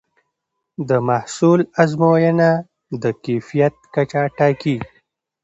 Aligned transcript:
د 0.87 0.89
محصول 1.07 1.59
ازموینه 1.83 2.49
د 3.01 3.03
کیفیت 3.23 3.75
کچه 3.93 4.21
ټاکي. 4.37 4.77